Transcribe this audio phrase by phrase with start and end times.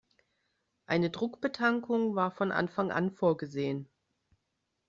[0.87, 3.87] Eine Druckbetankung war von Anfang an vorgesehen.